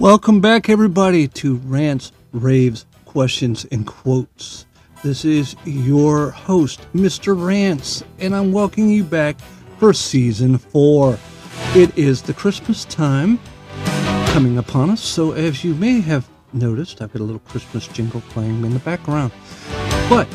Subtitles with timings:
[0.00, 4.66] Welcome back, everybody, to Rants, Raves, Questions, and Quotes.
[5.04, 7.40] This is your host, Mr.
[7.40, 9.38] Rants, and I'm welcoming you back
[9.78, 11.16] for season four.
[11.76, 13.38] It is the Christmas time
[14.26, 18.20] coming upon us, so as you may have noticed, I've got a little Christmas jingle
[18.30, 19.30] playing in the background.
[20.08, 20.26] But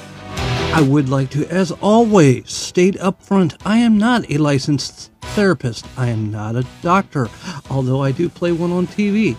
[0.72, 5.86] I would like to, as always, state up front I am not a licensed therapist.
[5.98, 7.28] I am not a doctor,
[7.70, 9.36] although I do play one on TV.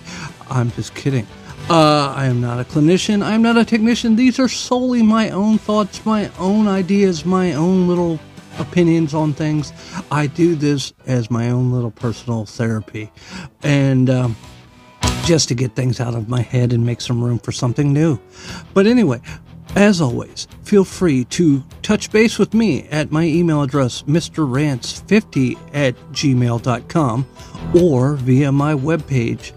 [0.50, 1.26] I'm just kidding.
[1.70, 3.22] Uh, I am not a clinician.
[3.22, 4.16] I am not a technician.
[4.16, 8.18] These are solely my own thoughts, my own ideas, my own little
[8.58, 9.72] opinions on things.
[10.10, 13.10] I do this as my own little personal therapy.
[13.62, 14.36] And, um,
[15.24, 18.18] just to get things out of my head and make some room for something new.
[18.74, 19.20] But anyway,
[19.76, 25.94] as always, feel free to touch base with me at my email address, mrrants50 at
[26.12, 27.26] gmail.com,
[27.80, 29.52] or via my webpage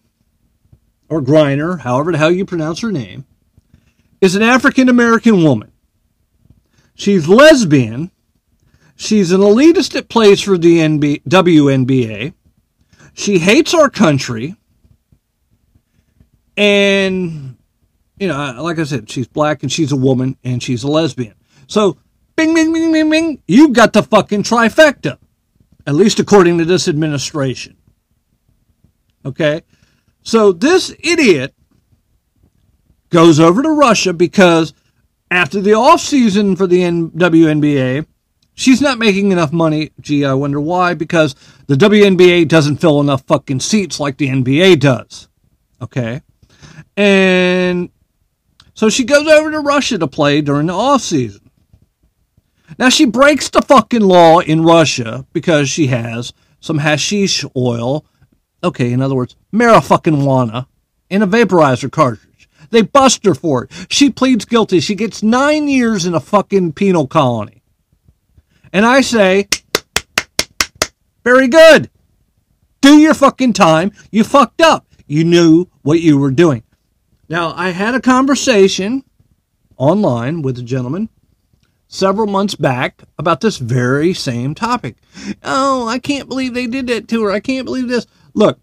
[1.09, 3.27] or Griner, however the hell you pronounce her name,
[4.21, 5.73] is an African American woman.
[6.95, 8.11] She's lesbian.
[8.95, 12.35] She's an elitist that plays for the NB- WNBA.
[13.15, 14.57] She hates our country.
[16.57, 17.57] And,
[18.19, 21.35] you know, like I said, she's black and she's a woman and she's a lesbian.
[21.67, 21.99] So,
[22.37, 25.19] bing, bing, bing, bing, bing, you got the fucking trifecta.
[25.87, 27.77] At least according to this administration.
[29.25, 29.63] Okay?
[30.23, 31.55] So, this idiot
[33.09, 34.75] goes over to Russia because
[35.31, 38.07] after the off season for the WNBA,
[38.61, 39.91] she's not making enough money.
[40.01, 40.95] Gee, I wonder why.
[40.95, 41.35] Because
[41.67, 45.29] the WNBA doesn't fill enough fucking seats like the NBA does.
[45.83, 46.21] Okay.
[46.97, 47.91] And
[48.75, 51.51] so she goes over to Russia to play during the off season.
[52.79, 58.05] Now she breaks the fucking law in Russia because she has some hashish oil.
[58.63, 60.67] Okay, in other words, marijuana
[61.09, 62.49] in a vaporizer cartridge.
[62.71, 63.87] They bust her for it.
[63.89, 64.79] She pleads guilty.
[64.81, 67.60] She gets nine years in a fucking penal colony.
[68.73, 69.49] And I say,
[71.25, 71.91] very good.
[72.81, 73.93] Do your fucking time.
[74.11, 74.87] You fucked up.
[75.07, 76.63] You knew what you were doing.
[77.29, 79.05] Now, I had a conversation
[79.77, 81.09] online with a gentleman
[81.89, 84.97] several months back about this very same topic.
[85.43, 87.33] Oh, I can't believe they did that to her.
[87.33, 88.07] I can't believe this.
[88.35, 88.61] Look,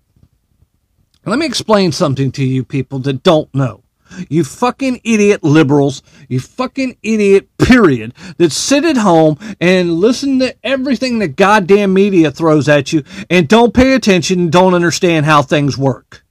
[1.25, 3.83] let me explain something to you people that don't know.
[4.29, 10.55] You fucking idiot liberals, you fucking idiot, period, that sit at home and listen to
[10.63, 15.41] everything the goddamn media throws at you and don't pay attention and don't understand how
[15.41, 16.23] things work.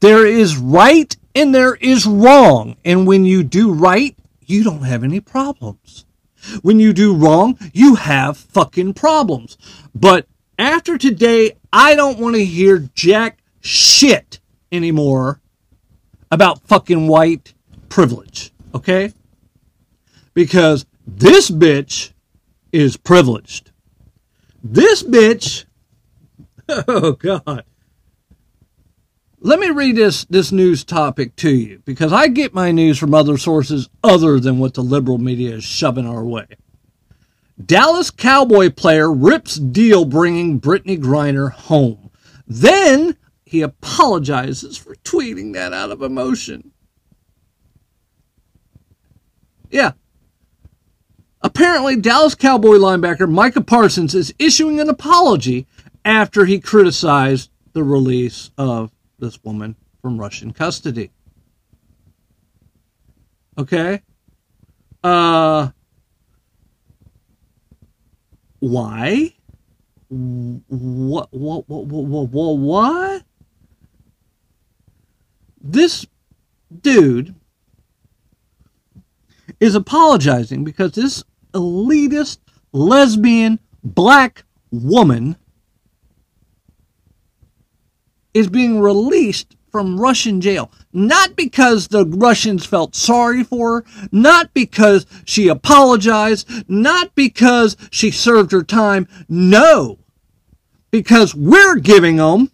[0.00, 2.76] There is right and there is wrong.
[2.84, 6.04] And when you do right, you don't have any problems.
[6.62, 9.58] When you do wrong, you have fucking problems.
[9.94, 10.26] But
[10.58, 14.40] after today, I don't want to hear jack shit
[14.72, 15.40] anymore
[16.30, 17.54] about fucking white
[17.88, 18.52] privilege.
[18.74, 19.12] Okay?
[20.34, 22.12] Because this bitch
[22.72, 23.70] is privileged.
[24.62, 25.64] This bitch,
[26.68, 27.64] oh God,
[29.40, 33.14] let me read this, this news topic to you because I get my news from
[33.14, 36.46] other sources other than what the liberal media is shoving our way.
[37.64, 42.10] Dallas Cowboy player rips deal bringing Brittany Griner home.
[42.46, 43.16] Then
[43.48, 46.70] he apologizes for tweeting that out of emotion.
[49.70, 49.92] Yeah.
[51.40, 55.66] Apparently, Dallas Cowboy linebacker Micah Parsons is issuing an apology
[56.04, 61.10] after he criticized the release of this woman from Russian custody.
[63.56, 64.02] Okay?
[65.02, 65.70] Uh,
[68.58, 69.32] why?
[70.10, 73.22] What, what, what, what, what, what?
[75.60, 76.06] This
[76.80, 77.34] dude
[79.60, 82.38] is apologizing because this elitist
[82.72, 85.36] lesbian black woman
[88.34, 90.70] is being released from Russian jail.
[90.92, 98.10] Not because the Russians felt sorry for her, not because she apologized, not because she
[98.10, 99.06] served her time.
[99.28, 99.98] No.
[100.90, 102.50] Because we're giving them,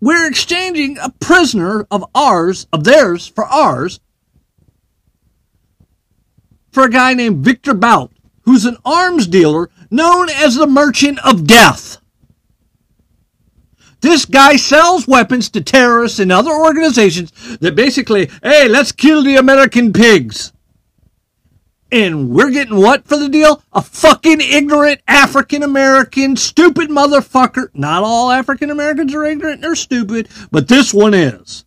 [0.00, 4.00] we're exchanging a prisoner of ours, of theirs, for ours,
[6.70, 8.12] for a guy named Victor Bout,
[8.42, 11.98] who's an arms dealer known as the Merchant of Death.
[14.00, 19.36] This guy sells weapons to terrorists and other organizations that basically, hey, let's kill the
[19.36, 20.52] American pigs.
[21.92, 23.62] And we're getting what for the deal?
[23.72, 27.68] A fucking ignorant African American stupid motherfucker.
[27.74, 31.64] Not all African Americans are ignorant or stupid, but this one is.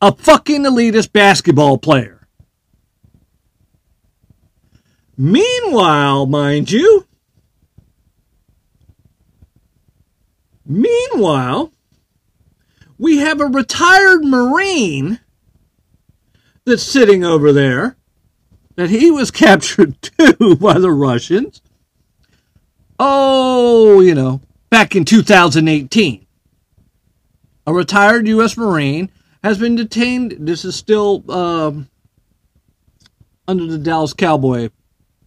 [0.00, 2.28] A fucking elitist basketball player.
[5.16, 7.08] Meanwhile, mind you,
[10.68, 11.72] Meanwhile,
[12.98, 15.18] we have a retired Marine
[16.68, 17.96] that's sitting over there
[18.76, 21.60] that he was captured too by the Russians.
[22.98, 26.26] Oh, you know, back in 2018.
[27.66, 28.56] A retired U.S.
[28.56, 29.10] Marine
[29.44, 30.36] has been detained.
[30.38, 31.88] This is still um,
[33.46, 34.70] under the Dallas Cowboy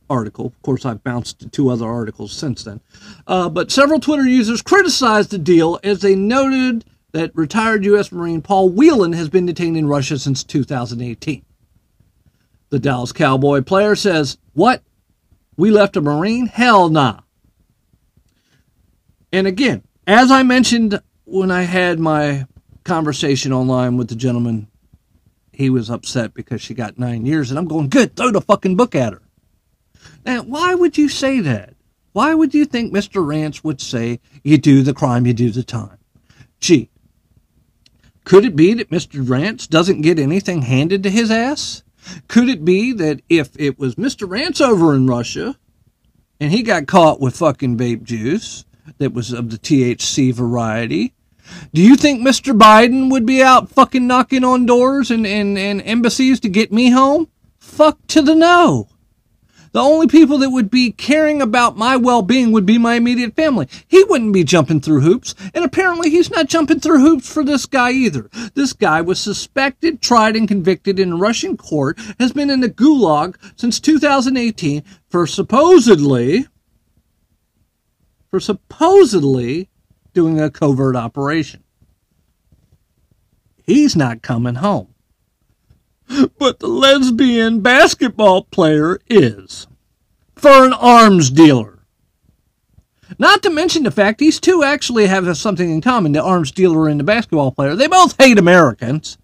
[0.09, 0.47] article.
[0.47, 2.81] Of course, I've bounced to two other articles since then.
[3.25, 8.11] Uh, but several Twitter users criticized the deal as they noted that retired U.S.
[8.11, 11.45] Marine Paul Whelan has been detained in Russia since 2018.
[12.69, 14.81] The Dallas Cowboy player says, What?
[15.57, 16.47] We left a Marine?
[16.47, 17.21] Hell nah.
[19.33, 22.45] And again, as I mentioned when I had my
[22.83, 24.67] conversation online with the gentleman,
[25.51, 28.77] he was upset because she got nine years, and I'm going, Good, throw the fucking
[28.77, 29.21] book at her.
[30.25, 31.73] Now, why would you say that?
[32.13, 33.25] Why would you think Mr.
[33.25, 35.97] Rants would say, you do the crime, you do the time?
[36.59, 36.89] Gee,
[38.23, 39.27] could it be that Mr.
[39.27, 41.83] Rants doesn't get anything handed to his ass?
[42.27, 44.29] Could it be that if it was Mr.
[44.29, 45.57] Rants over in Russia
[46.39, 48.65] and he got caught with fucking vape juice
[48.97, 51.13] that was of the THC variety,
[51.73, 52.57] do you think Mr.
[52.57, 56.89] Biden would be out fucking knocking on doors and, and, and embassies to get me
[56.89, 57.27] home?
[57.59, 58.87] Fuck to the no.
[59.73, 63.67] The only people that would be caring about my well-being would be my immediate family.
[63.87, 67.65] He wouldn't be jumping through hoops, and apparently he's not jumping through hoops for this
[67.65, 68.29] guy either.
[68.53, 73.35] This guy was suspected, tried, and convicted in Russian court, has been in the gulag
[73.55, 76.47] since 2018 for supposedly,
[78.29, 79.69] for supposedly
[80.13, 81.63] doing a covert operation.
[83.63, 84.93] He's not coming home
[86.37, 89.67] but the lesbian basketball player is
[90.35, 91.79] for an arms dealer.
[93.19, 96.87] Not to mention the fact these two actually have something in common the arms dealer
[96.87, 97.75] and the basketball player.
[97.75, 99.17] They both hate Americans,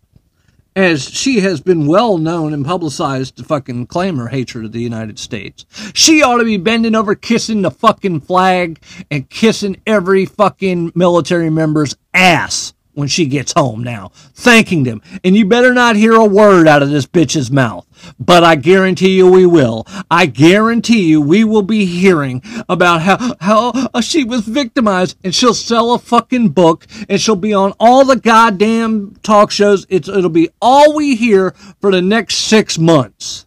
[0.75, 4.82] as she has been well known and publicized to fucking claim her hatred of the
[4.82, 5.65] United States.
[5.94, 8.79] She ought to be bending over kissing the fucking flag
[9.10, 15.04] and kissing every fucking military member's ass when she gets home now, thanking them.
[15.24, 17.86] And you better not hear a word out of this bitch's mouth.
[18.20, 19.86] But I guarantee you we will.
[20.10, 25.36] I guarantee you we will be hearing about how, how uh, she was victimized and
[25.36, 29.86] she'll sell a fucking book and she'll be on all the goddamn talk shows.
[29.89, 33.46] It's, it'll be all we hear for the next six months.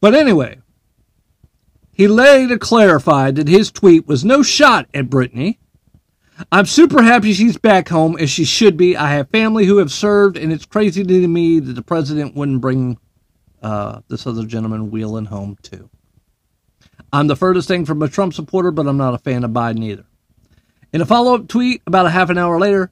[0.00, 0.60] But anyway,
[2.00, 5.58] he later clarified that his tweet was no shot at Brittany.
[6.50, 8.96] I'm super happy she's back home as she should be.
[8.96, 12.62] I have family who have served, and it's crazy to me that the president wouldn't
[12.62, 12.96] bring
[13.62, 15.90] uh, this other gentleman Whelan home too.
[17.12, 19.84] I'm the furthest thing from a Trump supporter, but I'm not a fan of Biden
[19.84, 20.06] either.
[20.94, 22.90] In a follow up tweet about a half an hour later,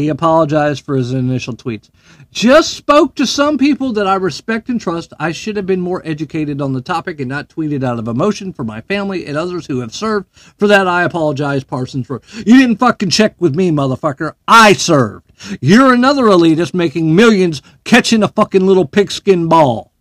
[0.00, 1.90] He apologized for his initial tweets.
[2.32, 5.12] Just spoke to some people that I respect and trust.
[5.20, 8.54] I should have been more educated on the topic and not tweeted out of emotion
[8.54, 10.26] for my family and others who have served.
[10.56, 12.06] For that, I apologize, Parsons.
[12.06, 14.36] For you didn't fucking check with me, motherfucker.
[14.48, 15.32] I served.
[15.60, 19.92] You're another elitist making millions catching a fucking little pigskin ball.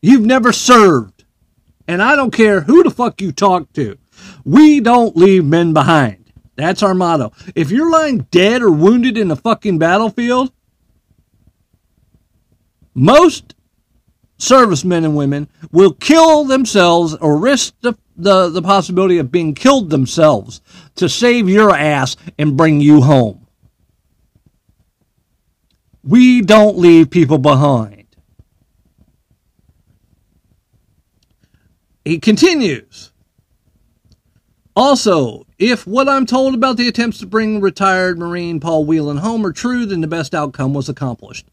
[0.00, 1.24] You've never served.
[1.86, 3.98] And I don't care who the fuck you talk to.
[4.42, 6.23] We don't leave men behind.
[6.56, 7.32] That's our motto.
[7.54, 10.52] If you're lying dead or wounded in the fucking battlefield,
[12.94, 13.54] most
[14.38, 19.90] servicemen and women will kill themselves or risk the, the, the possibility of being killed
[19.90, 20.60] themselves
[20.96, 23.46] to save your ass and bring you home.
[26.02, 28.04] We don't leave people behind.
[32.04, 33.10] He continues.
[34.76, 39.46] Also, if what I'm told about the attempts to bring retired Marine Paul Whelan home
[39.46, 41.46] are true, then the best outcome was accomplished.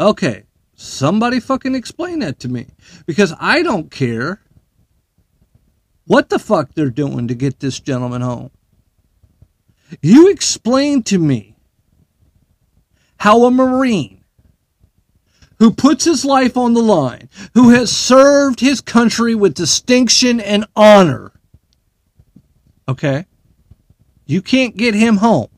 [0.00, 0.44] Okay,
[0.74, 2.66] somebody fucking explain that to me.
[3.06, 4.42] Because I don't care
[6.06, 8.50] what the fuck they're doing to get this gentleman home.
[10.00, 11.56] You explain to me
[13.18, 14.24] how a Marine
[15.58, 20.66] who puts his life on the line, who has served his country with distinction and
[20.74, 21.30] honor.
[22.92, 23.24] Okay?
[24.26, 25.48] You can't get him home.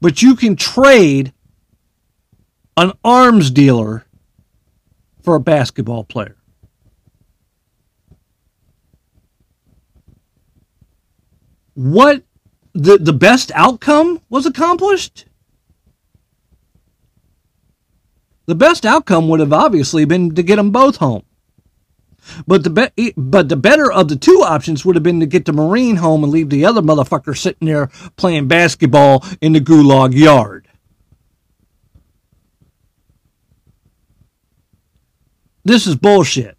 [0.00, 1.32] But you can trade
[2.76, 4.04] an arms dealer
[5.22, 6.36] for a basketball player.
[11.74, 12.24] What
[12.74, 15.26] the the best outcome was accomplished?
[18.46, 21.22] The best outcome would have obviously been to get them both home.
[22.46, 25.44] But the be- but the better of the two options would have been to get
[25.44, 30.14] the Marine home and leave the other motherfucker sitting there playing basketball in the gulag
[30.14, 30.68] yard.
[35.64, 36.56] This is bullshit.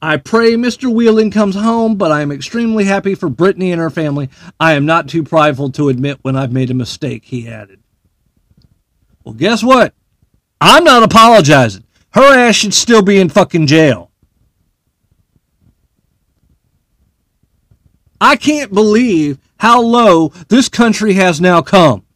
[0.00, 0.92] I pray Mr.
[0.92, 4.28] Whelan comes home, but I am extremely happy for Brittany and her family.
[4.60, 7.80] I am not too prideful to admit when I've made a mistake, he added.
[9.24, 9.94] Well, guess what?
[10.60, 11.85] I'm not apologizing.
[12.16, 14.10] Her ass should still be in fucking jail.
[18.18, 22.06] I can't believe how low this country has now come.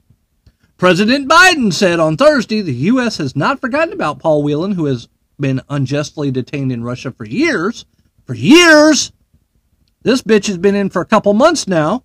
[0.77, 3.17] President Biden said on Thursday the U.S.
[3.17, 5.07] has not forgotten about Paul Whelan, who has
[5.39, 7.85] been unjustly detained in Russia for years.
[8.25, 9.11] For years!
[10.05, 12.03] This bitch has been in for a couple months now.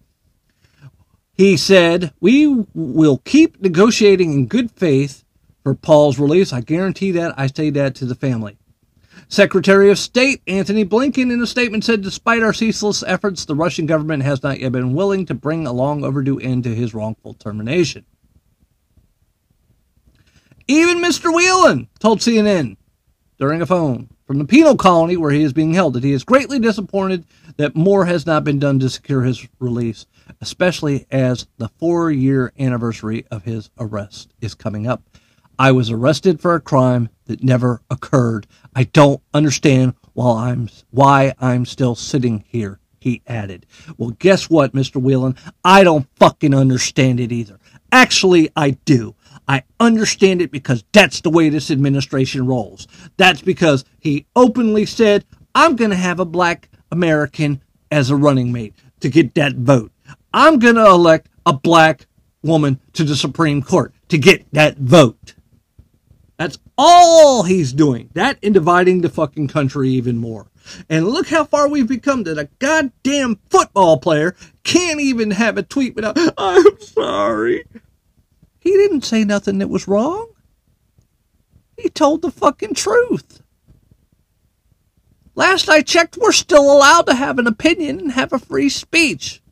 [1.35, 5.23] He said, We will keep negotiating in good faith
[5.63, 6.51] for Paul's release.
[6.51, 7.35] I guarantee that.
[7.37, 8.57] I say that to the family.
[9.29, 13.85] Secretary of State Antony Blinken in a statement said, despite our ceaseless efforts, the Russian
[13.85, 17.35] government has not yet been willing to bring a long overdue end to his wrongful
[17.35, 18.07] termination.
[20.67, 21.35] Even Mr.
[21.35, 22.79] Whelan told CNN
[23.39, 26.23] during a phone from the penal colony where he is being held that he is
[26.23, 27.25] greatly disappointed
[27.57, 30.07] that more has not been done to secure his release,
[30.41, 35.03] especially as the four year anniversary of his arrest is coming up.
[35.59, 38.47] I was arrested for a crime that never occurred.
[38.73, 43.67] I don't understand why I'm, why I'm still sitting here, he added.
[43.99, 45.03] Well, guess what, Mr.
[45.03, 45.35] Whelan?
[45.65, 47.59] I don't fucking understand it either.
[47.91, 49.17] Actually, I do.
[49.51, 52.87] I understand it because that's the way this administration rolls.
[53.17, 55.25] That's because he openly said,
[55.57, 59.91] I'm going to have a black American as a running mate to get that vote.
[60.33, 62.07] I'm going to elect a black
[62.45, 65.35] woman to the Supreme Court to get that vote.
[66.37, 68.09] That's all he's doing.
[68.15, 70.47] That and dividing the fucking country even more.
[70.89, 75.65] And look how far we've become that a goddamn football player can't even have a
[75.65, 77.65] tweet without, I'm sorry.
[78.61, 80.29] He didn't say nothing that was wrong.
[81.77, 83.43] He told the fucking truth.
[85.35, 89.43] Last I checked, we're still allowed to have an opinion and have a free speech.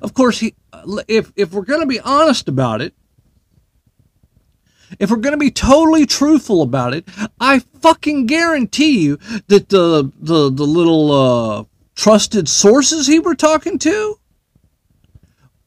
[0.00, 0.54] Of course, he,
[1.08, 2.94] if, if we're going to be honest about it,
[5.00, 7.08] if we're going to be totally truthful about it,
[7.40, 9.18] I fucking guarantee you
[9.48, 11.64] that the the the little uh,
[11.96, 14.20] trusted sources he were talking to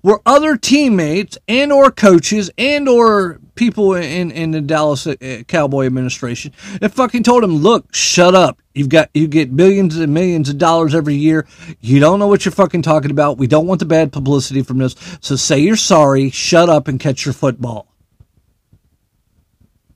[0.03, 5.15] were other teammates and or coaches and or people in in the Dallas uh,
[5.47, 8.61] Cowboy administration that fucking told him, "Look, shut up.
[8.73, 11.47] You've got you get millions and millions of dollars every year.
[11.81, 13.37] You don't know what you're fucking talking about.
[13.37, 14.95] We don't want the bad publicity from this.
[15.21, 17.87] So say you're sorry, shut up and catch your football."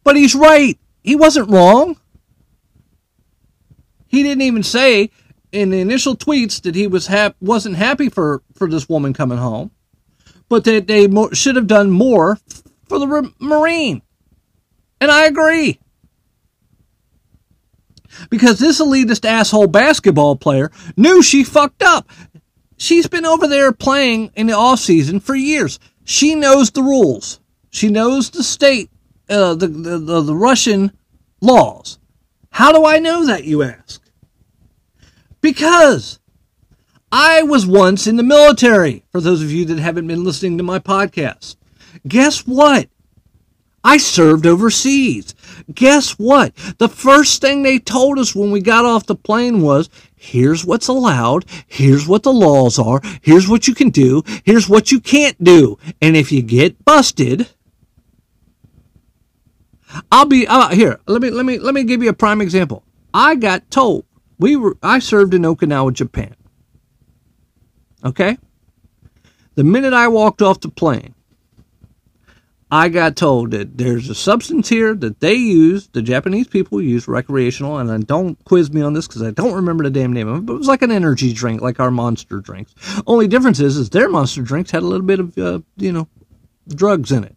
[0.03, 0.79] But he's right.
[1.03, 1.97] He wasn't wrong.
[4.07, 5.09] He didn't even say
[5.51, 9.37] in the initial tweets that he was hap- wasn't happy for, for this woman coming
[9.37, 9.71] home,
[10.51, 12.37] but that they should have done more
[12.89, 14.01] for the Marine.
[14.99, 15.79] And I agree.
[18.29, 22.09] Because this elitist asshole basketball player knew she fucked up.
[22.75, 25.79] She's been over there playing in the off season for years.
[26.03, 27.39] She knows the rules.
[27.69, 28.89] She knows the state
[29.29, 30.91] uh, the, the, the Russian
[31.39, 31.97] laws.
[32.49, 34.01] How do I know that, you ask?
[35.39, 36.19] Because
[37.11, 40.63] I was once in the military, for those of you that haven't been listening to
[40.63, 41.57] my podcast.
[42.07, 42.87] Guess what?
[43.83, 45.35] I served overseas.
[45.73, 46.55] Guess what?
[46.77, 50.87] The first thing they told us when we got off the plane was, here's what's
[50.87, 55.43] allowed, here's what the laws are, here's what you can do, here's what you can't
[55.43, 55.77] do.
[56.01, 57.49] And if you get busted,
[60.11, 60.99] I'll be uh, here.
[61.07, 62.83] Let me let me let me give you a prime example.
[63.13, 64.05] I got told
[64.39, 66.35] we were I served in Okinawa, Japan.
[68.03, 68.37] Okay?
[69.55, 71.13] The minute I walked off the plane,
[72.73, 77.05] I got told that there's a substance here that they use, the Japanese people use
[77.05, 80.29] recreational, and then don't quiz me on this because I don't remember the damn name
[80.29, 82.73] of it, but it was like an energy drink, like our monster drinks.
[83.05, 86.07] Only difference is, is their monster drinks had a little bit of, uh, you know,
[86.69, 87.35] drugs in it.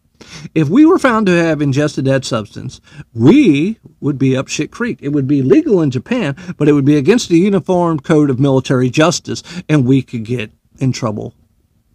[0.53, 2.81] If we were found to have ingested that substance,
[3.13, 4.99] we would be up shit creek.
[5.01, 8.39] It would be legal in Japan, but it would be against the Uniform Code of
[8.39, 11.33] Military Justice, and we could get in trouble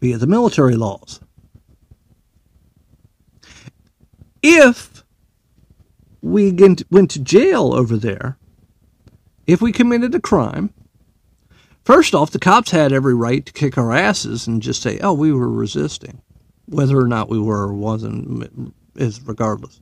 [0.00, 1.20] via the military laws.
[4.42, 5.04] If
[6.22, 6.52] we
[6.90, 8.38] went to jail over there,
[9.46, 10.72] if we committed a crime,
[11.84, 15.12] first off, the cops had every right to kick our asses and just say, oh,
[15.12, 16.22] we were resisting
[16.66, 19.80] whether or not we were or wasn't is regardless.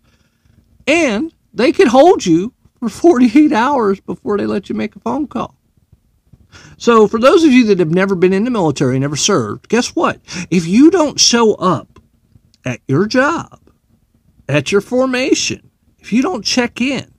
[0.87, 5.27] And they could hold you for 48 hours before they let you make a phone
[5.27, 5.55] call.
[6.79, 9.95] So, for those of you that have never been in the military, never served, guess
[9.95, 10.21] what?
[10.51, 12.01] If you don't show up
[12.65, 13.61] at your job,
[14.49, 17.13] at your formation, if you don't check in,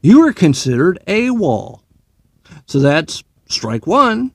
[0.00, 1.80] you are considered AWOL.
[2.66, 4.32] So that's strike one,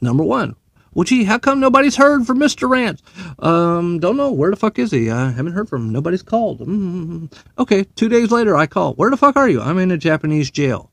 [0.00, 0.54] number one.
[0.94, 2.68] Well, gee, how come nobody's heard from Mr.
[2.68, 3.02] Rants?
[3.40, 4.30] Um, don't know.
[4.30, 5.10] Where the fuck is he?
[5.10, 5.92] I haven't heard from him.
[5.92, 6.60] Nobody's called.
[6.60, 7.26] Mm-hmm.
[7.58, 8.94] Okay, two days later, I call.
[8.94, 9.60] Where the fuck are you?
[9.60, 10.90] I'm in a Japanese jail.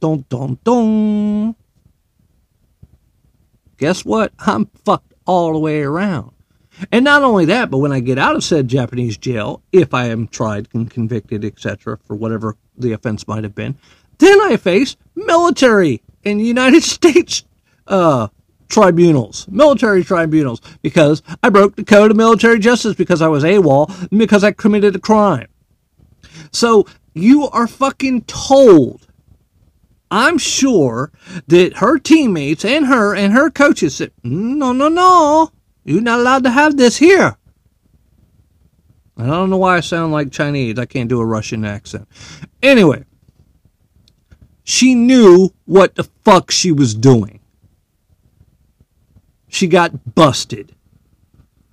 [0.00, 1.56] Don't, don't, don't.
[3.78, 4.32] Guess what?
[4.38, 6.32] I'm fucked all the way around.
[6.92, 10.06] And not only that, but when I get out of said Japanese jail, if I
[10.06, 13.78] am tried and convicted, etc., for whatever the offense might have been,
[14.18, 17.44] then I face military in the United States
[17.86, 18.28] uh,
[18.68, 24.10] tribunals, military tribunals, because I broke the code of military justice because I was AWOL
[24.10, 25.48] and because I committed a crime.
[26.52, 29.06] So you are fucking told.
[30.10, 31.10] I'm sure
[31.48, 35.50] that her teammates and her and her coaches said, no, no, no,
[35.84, 37.36] you're not allowed to have this here.
[39.18, 40.78] I don't know why I sound like Chinese.
[40.78, 42.06] I can't do a Russian accent.
[42.62, 43.04] Anyway,
[44.62, 47.40] she knew what the fuck she was doing
[49.48, 50.74] she got busted.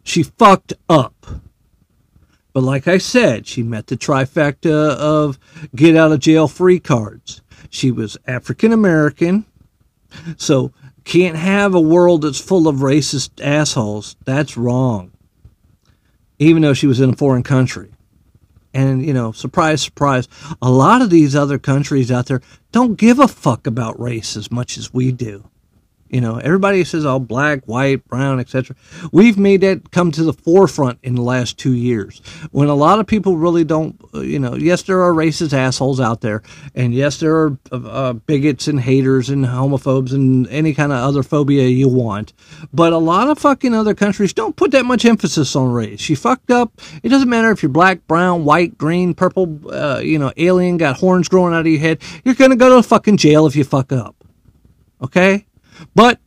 [0.03, 1.25] She fucked up.
[2.53, 5.39] But like I said, she met the trifecta of
[5.75, 7.41] get out of jail free cards.
[7.69, 9.45] She was African American,
[10.37, 10.71] so
[11.03, 14.15] can't have a world that's full of racist assholes.
[14.23, 15.11] That's wrong.
[16.37, 17.91] Even though she was in a foreign country.
[18.73, 20.27] And, you know, surprise, surprise,
[20.61, 24.51] a lot of these other countries out there don't give a fuck about race as
[24.51, 25.47] much as we do.
[26.13, 28.75] You know, everybody says all black, white, brown, etc.
[29.11, 32.21] We've made that come to the forefront in the last two years.
[32.51, 35.99] When a lot of people really don't, uh, you know, yes, there are racist assholes
[35.99, 36.43] out there,
[36.75, 40.99] and yes, there are uh, uh, bigots and haters and homophobes and any kind of
[40.99, 42.33] other phobia you want.
[42.71, 46.07] But a lot of fucking other countries don't put that much emphasis on race.
[46.09, 46.79] You fucked up.
[47.01, 50.97] It doesn't matter if you're black, brown, white, green, purple, uh, you know, alien, got
[50.97, 52.03] horns growing out of your head.
[52.23, 54.15] You're gonna go to fucking jail if you fuck up.
[55.01, 55.47] Okay?
[55.95, 56.19] But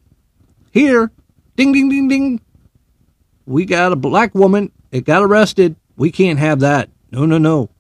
[0.73, 1.11] here,
[1.57, 2.41] ding, ding, ding, ding,
[3.47, 4.73] we got a black woman.
[4.91, 5.77] It got arrested.
[5.97, 6.91] We can't have that.
[7.11, 7.71] No, no, no.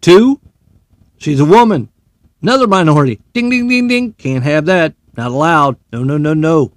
[0.00, 0.40] Two,
[1.18, 1.90] she's a woman.
[2.42, 3.20] Another minority.
[3.32, 4.12] Ding, ding, ding, ding.
[4.14, 4.94] Can't have that.
[5.16, 5.76] Not allowed.
[5.92, 6.72] No, no, no, no.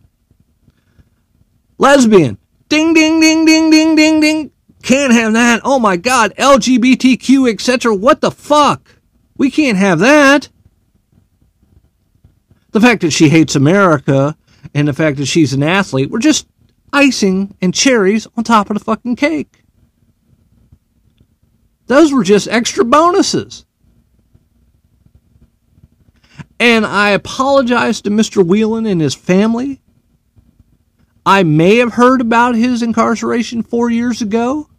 [1.78, 2.38] Lesbian.
[2.68, 4.52] Ding, ding, ding, ding, ding, ding, ding.
[4.82, 5.62] Can't have that.
[5.64, 6.34] Oh my God.
[6.38, 7.96] LGBTQ, etc.
[7.96, 8.96] What the fuck?
[9.38, 10.50] We can't have that.
[12.74, 14.36] The fact that she hates America
[14.74, 16.48] and the fact that she's an athlete were just
[16.92, 19.64] icing and cherries on top of the fucking cake.
[21.88, 23.66] Those were just extra bonuses.
[26.60, 28.46] And I apologize to Mr.
[28.46, 29.82] Whelan and his family.
[31.26, 34.70] I may have heard about his incarceration four years ago.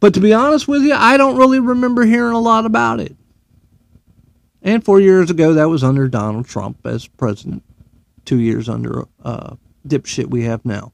[0.00, 3.15] But to be honest with you, I don't really remember hearing a lot about it.
[4.66, 7.62] And four years ago, that was under Donald Trump as president.
[8.24, 9.54] Two years under uh,
[9.86, 10.92] dipshit we have now.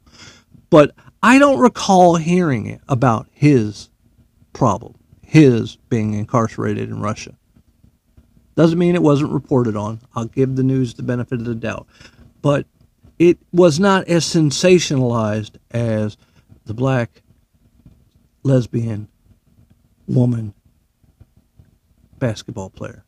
[0.68, 3.88] But I don't recall hearing about his
[4.52, 7.34] problem, his being incarcerated in Russia.
[8.56, 10.00] Doesn't mean it wasn't reported on.
[10.14, 11.86] I'll give the news the benefit of the doubt.
[12.42, 12.66] But
[13.18, 16.18] it was not as sensationalized as
[16.66, 17.22] the black
[18.42, 19.08] lesbian
[20.06, 20.52] woman
[22.18, 23.06] basketball player.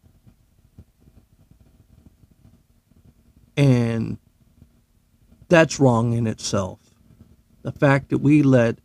[3.56, 4.18] And
[5.48, 6.80] that's wrong in itself.
[7.62, 8.78] The fact that we let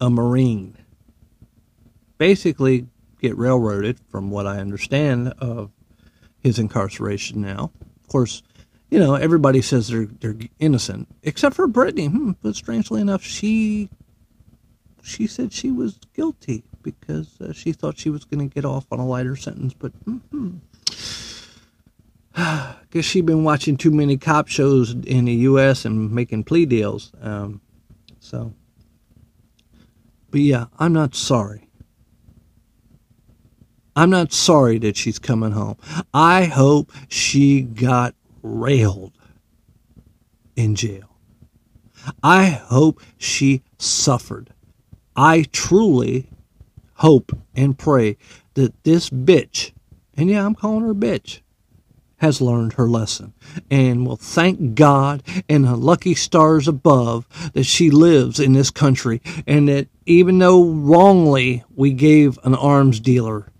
[0.00, 0.76] a Marine
[2.18, 2.86] basically
[3.20, 5.70] get railroaded, from what I understand of
[6.38, 7.72] his incarceration now.
[8.00, 8.42] Of course,
[8.90, 12.06] you know, everybody says they're they're innocent, except for Brittany.
[12.06, 13.88] Hmm, but strangely enough, she
[15.02, 18.86] she said she was guilty because uh, she thought she was going to get off
[18.90, 19.74] on a lighter sentence.
[19.74, 20.58] But mm-hmm.
[22.90, 25.84] Guess she'd been watching too many cop shows in the U.S.
[25.84, 27.12] and making plea deals.
[27.20, 27.60] Um,
[28.20, 28.54] so,
[30.30, 31.68] but yeah, I'm not sorry.
[33.96, 35.76] I'm not sorry that she's coming home.
[36.14, 39.12] I hope she got railed
[40.54, 41.16] in jail.
[42.22, 44.50] I hope she suffered.
[45.16, 46.30] I truly
[46.94, 48.16] hope and pray
[48.54, 49.72] that this bitch,
[50.16, 51.40] and yeah, I'm calling her bitch,
[52.18, 53.32] has learned her lesson
[53.70, 59.22] and will thank God and the lucky stars above that she lives in this country
[59.46, 63.50] and that even though wrongly we gave an arms dealer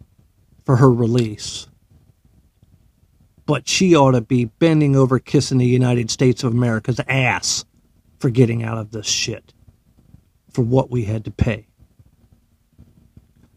[0.65, 1.69] for her release,
[3.47, 7.65] but she ought to be bending over kissing the United States of America's ass
[8.19, 9.55] for getting out of this shit
[10.51, 11.68] for what we had to pay.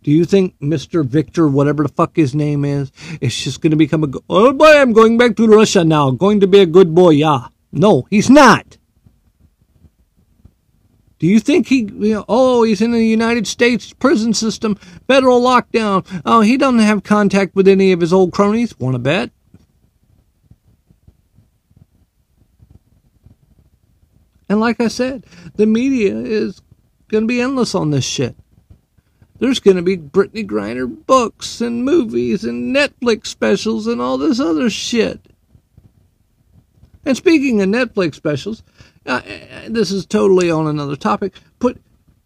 [0.03, 1.05] Do you think Mr.
[1.05, 4.77] Victor, whatever the fuck his name is, is just going to become a, oh boy,
[4.77, 7.47] I'm going back to Russia now, going to be a good boy, yeah.
[7.71, 8.77] No, he's not.
[11.19, 14.73] Do you think he, you know, oh, he's in the United States prison system,
[15.07, 16.03] federal lockdown.
[16.25, 18.77] Oh, he doesn't have contact with any of his old cronies.
[18.79, 19.29] Want to bet?
[24.49, 26.63] And like I said, the media is
[27.07, 28.35] going to be endless on this shit.
[29.41, 34.39] There's going to be Brittany Griner books and movies and Netflix specials and all this
[34.39, 35.19] other shit.
[37.03, 38.61] And speaking of Netflix specials,
[39.07, 39.21] uh,
[39.67, 41.79] this is totally on another topic, but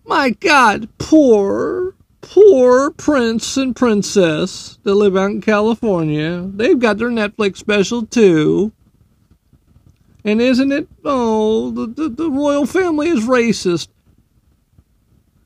[0.06, 6.42] my God, poor, poor prince and princess that live out in California.
[6.42, 8.74] They've got their Netflix special too.
[10.26, 10.90] And isn't it?
[11.06, 13.88] Oh, the, the, the royal family is racist.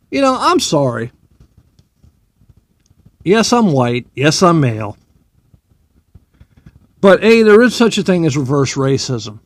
[0.10, 1.12] You know, I'm sorry.
[3.30, 4.08] Yes, I'm white.
[4.16, 4.98] Yes, I'm male.
[7.00, 9.40] But A, there is such a thing as reverse racism.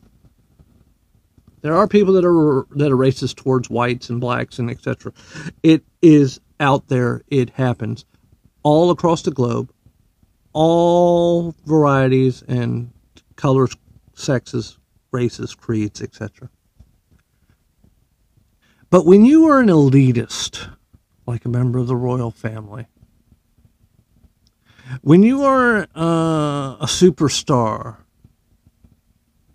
[1.60, 5.12] There are people that are that are racist towards whites and blacks and etc.
[5.64, 7.24] It is out there.
[7.28, 8.06] It happens
[8.64, 9.70] all across the globe,
[10.54, 12.90] all varieties and
[13.36, 13.76] colors,
[14.14, 14.80] sexes,
[15.12, 16.50] races, creeds, etc.
[18.90, 20.70] But when you are an elitist,
[21.28, 22.88] like a member of the royal family,
[25.02, 27.98] When you are uh, a superstar,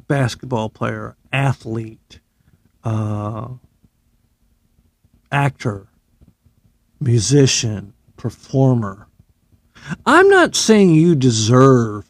[0.06, 2.20] basketball player, athlete,
[2.84, 3.48] uh,
[5.30, 5.88] actor,
[7.00, 9.08] musician, performer,
[10.04, 12.04] I'm not saying you deserve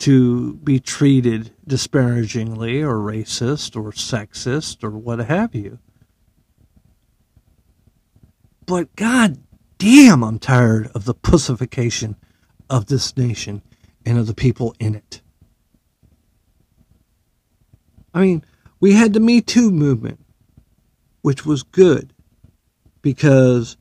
[0.00, 5.78] to be treated disparagingly or racist or sexist or what have you.
[8.66, 9.38] But God
[9.80, 12.14] damn, I'm tired of the pussification
[12.68, 13.62] of this nation
[14.04, 15.22] and of the people in it.
[18.12, 18.44] I mean,
[18.78, 20.20] we had the Me Too movement,
[21.22, 22.12] which was good
[23.00, 23.78] because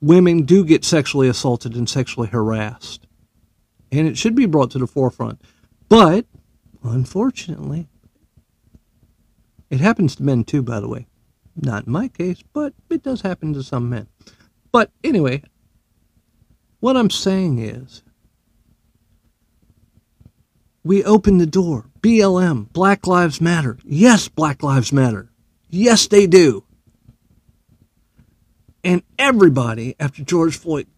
[0.00, 3.06] women do get sexually assaulted and sexually harassed.
[3.92, 5.42] And it should be brought to the forefront.
[5.90, 6.24] But,
[6.82, 7.88] unfortunately,
[9.68, 11.08] it happens to men too, by the way.
[11.56, 14.08] Not in my case, but it does happen to some men.
[14.74, 15.44] But anyway,
[16.80, 18.02] what I'm saying is
[20.82, 21.86] we open the door.
[22.00, 23.78] BLM, Black Lives Matter.
[23.84, 25.30] Yes, Black Lives Matter.
[25.70, 26.64] Yes, they do.
[28.82, 30.88] And everybody, after George Floyd,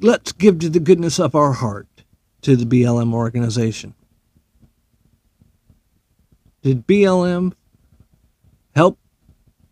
[0.00, 1.86] let's give to the goodness of our heart
[2.40, 3.92] to the BLM organization.
[6.62, 7.52] Did BLM
[8.74, 8.98] help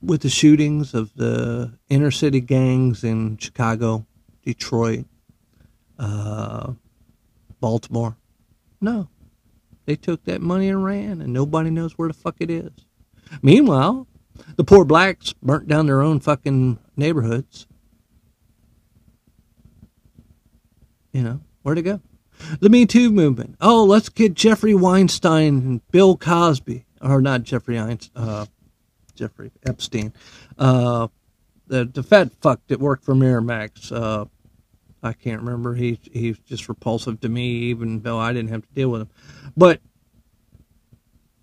[0.07, 4.07] with the shootings of the inner city gangs in Chicago,
[4.42, 5.05] Detroit,
[5.99, 6.73] uh,
[7.61, 8.16] Baltimore.
[8.81, 9.09] No.
[9.85, 12.71] They took that money and ran, and nobody knows where the fuck it is.
[13.42, 14.07] Meanwhile,
[14.57, 17.66] the poor blacks burnt down their own fucking neighborhoods.
[21.12, 22.01] You know, where'd it go?
[22.61, 23.57] The Me Too movement.
[23.61, 26.85] Oh, let's get Jeffrey Weinstein and Bill Cosby.
[27.01, 28.11] Or not Jeffrey Einstein.
[28.14, 28.47] Uh,
[29.16, 30.12] Jeffrey Epstein,
[30.59, 31.09] uh,
[31.66, 33.90] the the fat fuck that worked for Miramax.
[33.90, 34.26] Uh,
[35.02, 35.74] I can't remember.
[35.74, 39.11] He he's just repulsive to me, even though I didn't have to deal with him.
[39.57, 39.81] But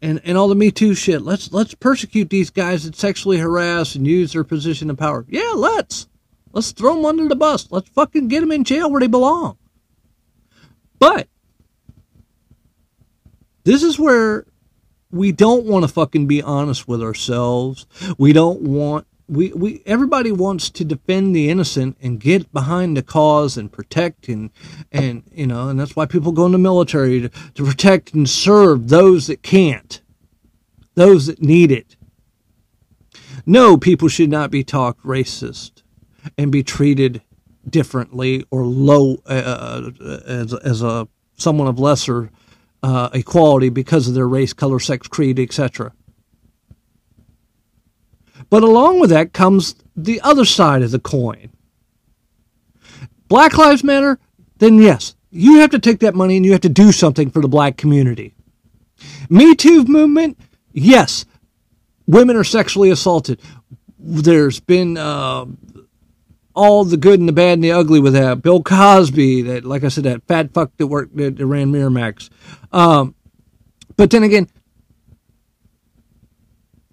[0.01, 1.21] and and all the Me Too shit.
[1.21, 5.25] Let's let's persecute these guys that sexually harass and use their position of power.
[5.29, 6.07] Yeah, let's
[6.51, 7.71] let's throw them under the bus.
[7.71, 9.57] Let's fucking get them in jail where they belong.
[10.99, 11.27] But
[13.63, 14.45] this is where
[15.13, 17.85] we don't want to fucking be honest with ourselves.
[18.17, 23.03] We don't want we, we everybody wants to defend the innocent and get behind the
[23.03, 24.49] cause and protect and
[24.91, 28.29] and you know and that's why people go in the military to, to protect and
[28.29, 30.01] serve those that can't
[30.95, 31.95] those that need it
[33.45, 35.83] no people should not be talked racist
[36.37, 37.21] and be treated
[37.69, 42.29] differently or low uh, uh as, as a someone of lesser
[42.83, 45.93] uh, equality because of their race, color, sex, creed, etc.
[48.49, 51.49] But along with that comes the other side of the coin.
[53.29, 54.19] Black Lives Matter,
[54.57, 57.41] then yes, you have to take that money and you have to do something for
[57.41, 58.35] the black community.
[59.29, 60.37] Me Too movement,
[60.73, 61.25] yes,
[62.05, 63.39] women are sexually assaulted.
[63.97, 65.45] There's been uh,
[66.55, 68.41] all the good and the bad and the ugly with that.
[68.41, 72.29] Bill Cosby, that like I said, that fat fuck that worked that ran Miramax.
[72.71, 73.15] Um,
[73.95, 74.49] but then again,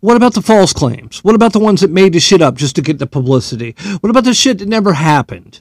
[0.00, 1.22] what about the false claims?
[1.22, 3.76] What about the ones that made the shit up just to get the publicity?
[4.00, 5.60] What about the shit that never happened?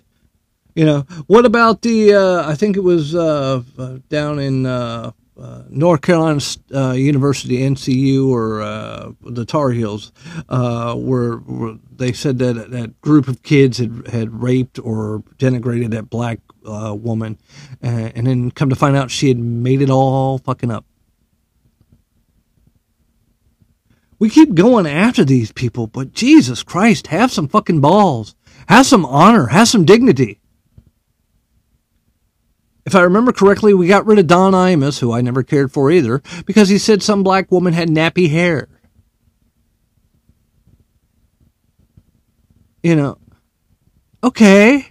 [0.75, 2.13] You know, what about the?
[2.13, 6.41] Uh, I think it was uh, uh, down in uh, uh, North Carolina
[6.73, 10.11] uh, University, NCU, or uh, the Tar Heels,
[10.49, 15.91] uh, where, where, they said that that group of kids had, had raped or denigrated
[15.91, 17.37] that black uh, woman,
[17.81, 20.85] and then come to find out she had made it all fucking up.
[24.17, 28.35] We keep going after these people, but Jesus Christ, have some fucking balls.
[28.67, 29.47] Have some honor.
[29.47, 30.39] Have some dignity
[32.89, 35.91] if I remember correctly, we got rid of Don Imus, who I never cared for
[35.91, 38.67] either, because he said some black woman had nappy hair.
[42.81, 43.19] You know,
[44.23, 44.87] okay.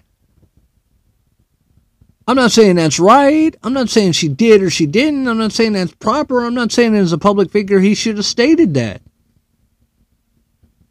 [2.28, 3.56] I'm not saying that's right.
[3.64, 5.26] I'm not saying she did or she didn't.
[5.26, 6.44] I'm not saying that's proper.
[6.44, 9.02] I'm not saying as a public figure he should have stated that.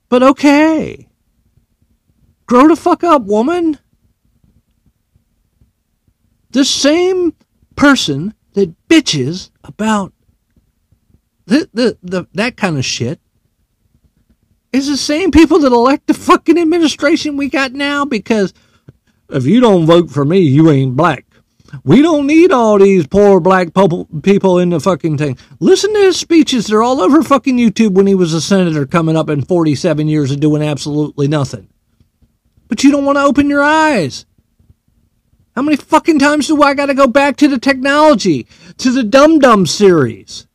[0.10, 1.08] But okay.
[2.48, 3.80] Grow the fuck up, woman
[6.58, 7.36] the same
[7.76, 10.12] person that bitches about
[11.46, 13.20] the, the, the, that kind of shit
[14.74, 18.56] is the same people that elect the fucking administration we got now because
[19.30, 21.26] if you don't vote for me, you ain't black.
[21.84, 23.67] We don't need all these poor black
[24.24, 25.38] people in the fucking thing.
[25.60, 26.65] Listen to his speeches.
[26.65, 30.32] They're all over fucking YouTube when he was a senator coming up in 47 years
[30.32, 31.70] of doing absolutely nothing.
[32.67, 34.26] But you don't want to open your eyes.
[35.58, 38.46] How many fucking times do I got to go back to the technology,
[38.78, 40.46] to the Dum Dum series?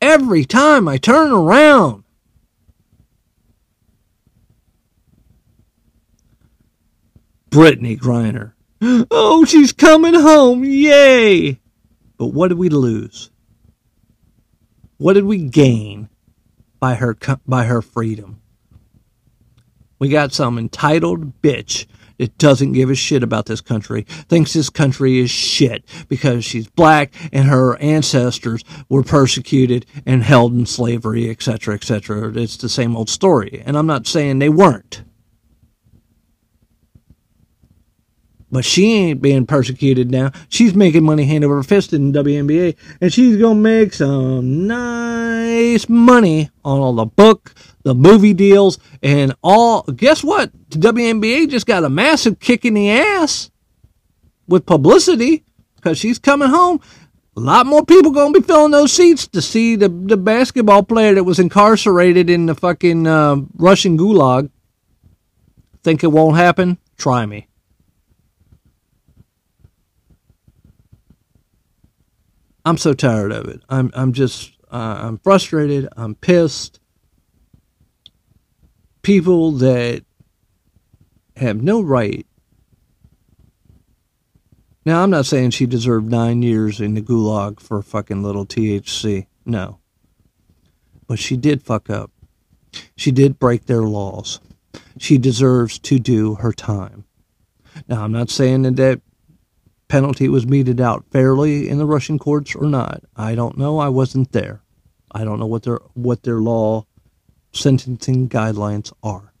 [0.00, 2.04] Every time I turn around.
[7.50, 8.54] Brittany Griner.
[8.80, 10.64] Oh, she's coming home.
[10.64, 11.60] Yay.
[12.16, 13.30] But what did we lose?
[14.96, 16.08] What did we gain
[16.78, 17.14] by her
[17.46, 18.40] by her freedom?
[19.98, 21.84] We got some entitled bitch
[22.20, 26.68] that doesn't give a shit about this country, thinks this country is shit because she's
[26.68, 32.30] black and her ancestors were persecuted and held in slavery, etc., etc.
[32.36, 33.62] It's the same old story.
[33.64, 35.02] And I'm not saying they weren't.
[38.52, 40.32] But she ain't being persecuted now.
[40.48, 46.50] She's making money hand over fist in WNBA, and she's gonna make some nice money
[46.64, 49.82] on all the book, the movie deals, and all.
[49.82, 50.50] Guess what?
[50.70, 53.50] The WNBA just got a massive kick in the ass
[54.48, 55.44] with publicity
[55.76, 56.80] because she's coming home.
[57.36, 61.14] A lot more people gonna be filling those seats to see the the basketball player
[61.14, 64.50] that was incarcerated in the fucking uh, Russian gulag.
[65.84, 66.78] Think it won't happen?
[66.98, 67.46] Try me.
[72.70, 73.62] I'm so tired of it.
[73.68, 75.88] I'm I'm just uh, I'm frustrated.
[75.96, 76.78] I'm pissed.
[79.02, 80.04] People that
[81.36, 82.24] have no right.
[84.86, 88.46] Now I'm not saying she deserved nine years in the gulag for a fucking little
[88.46, 89.26] THC.
[89.44, 89.80] No.
[91.08, 92.12] But she did fuck up.
[92.94, 94.38] She did break their laws.
[94.96, 97.04] She deserves to do her time.
[97.88, 99.00] Now I'm not saying that, that
[99.90, 103.02] penalty was meted out fairly in the Russian courts or not.
[103.16, 103.78] I don't know.
[103.78, 104.62] I wasn't there.
[105.12, 106.86] I don't know what their what their law
[107.52, 109.34] sentencing guidelines are.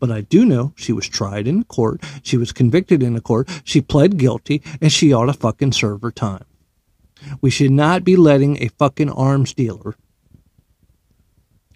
[0.00, 3.48] But I do know she was tried in court, she was convicted in a court,
[3.64, 6.44] she pled guilty, and she ought to fucking serve her time.
[7.40, 9.94] We should not be letting a fucking arms dealer.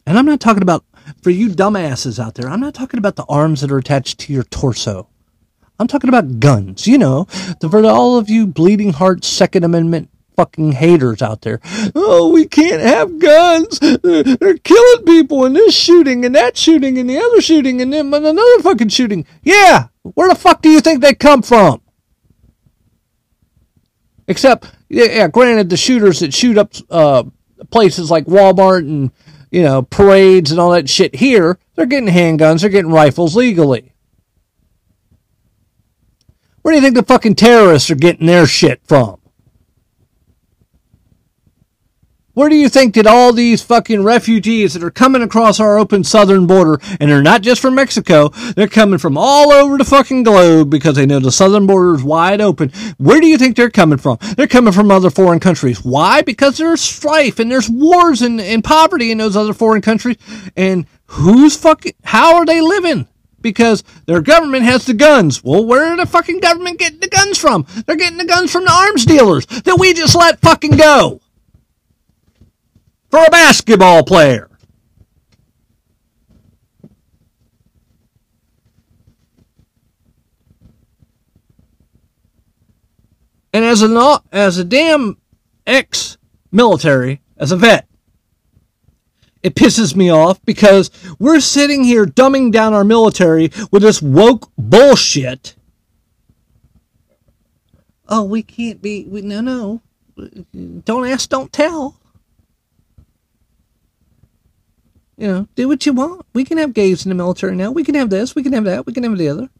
[0.06, 0.84] And I'm not talking about,
[1.22, 4.32] for you dumbasses out there, I'm not talking about the arms that are attached to
[4.32, 5.08] your torso.
[5.78, 6.86] I'm talking about guns.
[6.86, 7.24] You know,
[7.60, 11.60] for all of you bleeding heart Second Amendment fucking haters out there.
[11.94, 13.78] Oh, we can't have guns.
[13.80, 18.12] They're, killing people in this shooting and that shooting and the other shooting and then
[18.12, 19.26] another fucking shooting.
[19.42, 21.80] Yeah, where the fuck do you think they come from?
[24.26, 27.24] Except, yeah, granted, the shooters that shoot up uh,
[27.70, 29.10] places like Walmart and
[29.50, 33.93] you know parades and all that shit here, they're getting handguns, they're getting rifles legally.
[36.64, 39.20] Where do you think the fucking terrorists are getting their shit from?
[42.32, 46.04] Where do you think that all these fucking refugees that are coming across our open
[46.04, 50.22] southern border, and they're not just from Mexico, they're coming from all over the fucking
[50.22, 52.70] globe because they know the southern border is wide open.
[52.96, 54.16] Where do you think they're coming from?
[54.34, 55.84] They're coming from other foreign countries.
[55.84, 56.22] Why?
[56.22, 60.16] Because there's strife and there's wars and, and poverty in those other foreign countries.
[60.56, 63.06] And who's fucking, how are they living?
[63.44, 65.44] Because their government has the guns.
[65.44, 67.66] Well, where are the fucking government getting the guns from?
[67.86, 71.20] They're getting the guns from the arms dealers that we just let fucking go
[73.10, 74.50] for a basketball player.
[83.52, 85.18] And as a as a damn
[85.64, 86.18] ex
[86.50, 87.86] military, as a vet,
[89.44, 94.50] it pisses me off because we're sitting here dumbing down our military with this woke
[94.56, 95.54] bullshit.
[98.08, 99.04] Oh, we can't be.
[99.04, 99.82] We, no, no.
[100.84, 102.00] Don't ask, don't tell.
[105.18, 106.24] You know, do what you want.
[106.32, 107.70] We can have gays in the military now.
[107.70, 108.34] We can have this.
[108.34, 108.86] We can have that.
[108.86, 109.50] We can have the other.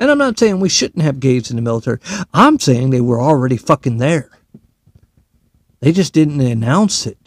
[0.00, 1.98] And I'm not saying we shouldn't have gays in the military.
[2.32, 4.30] I'm saying they were already fucking there.
[5.80, 7.23] They just didn't announce it.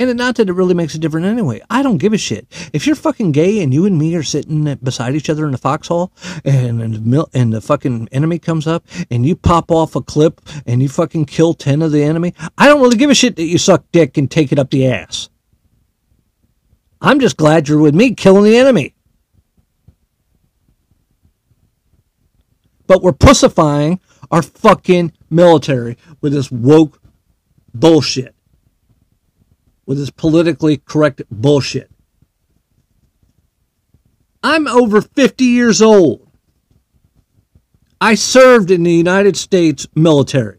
[0.00, 1.60] And not that it really makes a difference anyway.
[1.70, 2.48] I don't give a shit.
[2.72, 5.58] If you're fucking gay and you and me are sitting beside each other in the
[5.58, 6.12] foxhole
[6.44, 10.40] and, and, the, and the fucking enemy comes up and you pop off a clip
[10.66, 13.44] and you fucking kill 10 of the enemy, I don't really give a shit that
[13.44, 15.28] you suck dick and take it up the ass.
[17.00, 18.94] I'm just glad you're with me killing the enemy.
[22.88, 27.00] But we're pussifying our fucking military with this woke
[27.72, 28.34] bullshit
[29.86, 31.90] with his politically correct bullshit.
[34.42, 36.28] I'm over 50 years old.
[38.00, 40.58] I served in the United States military.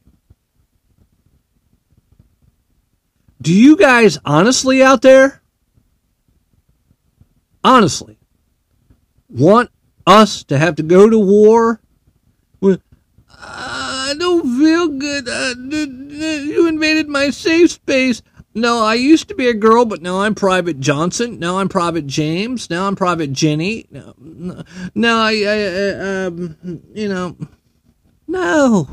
[3.41, 5.43] Do you guys honestly out there,
[7.63, 8.17] honestly,
[9.29, 9.69] want
[10.07, 11.79] us to have to go to war?
[12.59, 12.77] Well,
[13.29, 15.29] I don't feel good.
[15.29, 18.23] Uh, you invaded my safe space.
[18.57, 21.39] No, I used to be a girl, but now I'm Private Johnson.
[21.39, 22.69] Now I'm Private James.
[22.69, 23.85] Now I'm Private Jenny.
[23.91, 24.13] No,
[24.95, 27.35] no, I, I um, you know,
[28.27, 28.87] no.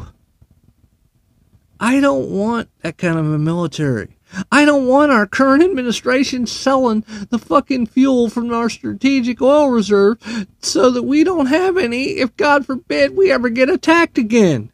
[1.78, 4.16] I don't want that kind of a military.
[4.50, 10.18] I don't want our current administration selling the fucking fuel from our strategic oil reserve
[10.60, 14.72] so that we don't have any if, God forbid, we ever get attacked again.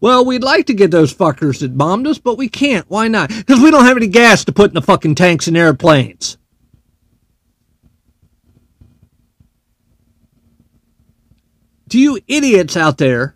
[0.00, 2.88] Well, we'd like to get those fuckers that bombed us, but we can't.
[2.88, 3.28] Why not?
[3.28, 6.36] Because we don't have any gas to put in the fucking tanks and airplanes.
[11.88, 13.34] Do you idiots out there,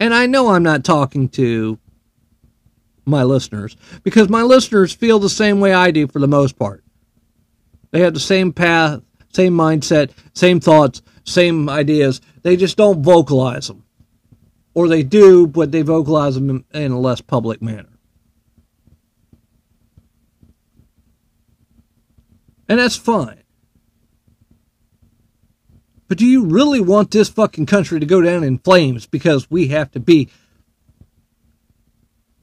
[0.00, 1.78] and I know I'm not talking to
[3.06, 6.82] my listeners, because my listeners feel the same way I do for the most part.
[7.92, 9.00] They have the same path,
[9.32, 12.20] same mindset, same thoughts, same ideas.
[12.42, 13.84] They just don't vocalize them
[14.78, 17.98] or they do, but they vocalize them in, a less public manner.
[22.68, 23.42] And that's fine.
[26.06, 29.66] But do you really want this fucking country to go down in flames because we
[29.66, 30.28] have to be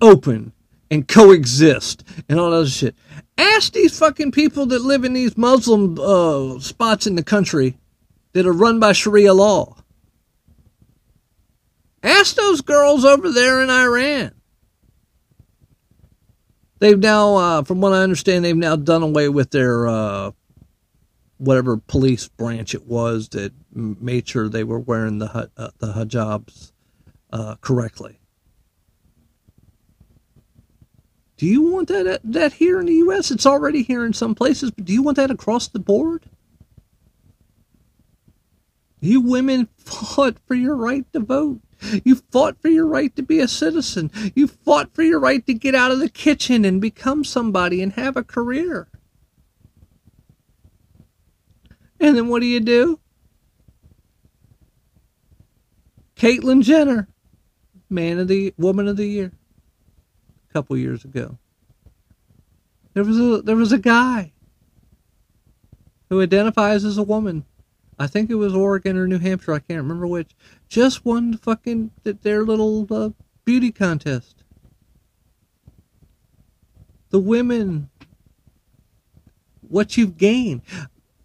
[0.02, 0.52] open
[0.92, 2.98] and coexist and all that other shit?
[3.38, 7.78] Ask these fucking people that live in these Muslim uh, spots in the country
[8.34, 9.78] that are run by Sharia law.
[12.06, 14.32] Ask those girls over there in Iran.
[16.78, 20.32] They've now, uh, from what I understand, they've now done away with their uh,
[21.38, 26.74] whatever police branch it was that made sure they were wearing the uh, the hijabs
[27.34, 28.20] uh, correctly.
[31.38, 33.32] Do you want that that here in the U.S.?
[33.32, 36.30] It's already here in some places, but do you want that across the board?
[39.00, 41.62] You women fought for your right to vote.
[42.04, 44.10] You fought for your right to be a citizen.
[44.34, 47.93] You fought for your right to get out of the kitchen and become somebody and
[47.93, 48.88] have a career.
[52.00, 53.00] And then what do you do?
[56.16, 57.08] Caitlyn Jenner,
[57.89, 59.32] man of the woman of the year,
[60.50, 61.38] a couple years ago.
[62.93, 64.32] There was a there was a guy
[66.10, 67.46] who identifies as a woman
[67.98, 69.54] I think it was Oregon or New Hampshire.
[69.54, 70.36] I can't remember which.
[70.68, 73.10] Just won fucking their little uh,
[73.46, 74.43] beauty contest.
[77.10, 77.89] The women,
[79.62, 80.62] what you've gained,